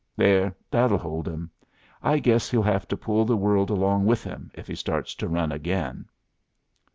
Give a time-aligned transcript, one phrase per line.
[0.15, 1.51] There; that'll hold him.
[2.01, 5.27] I guess he'll have to pull the world along with him if he starts to
[5.27, 6.05] run again."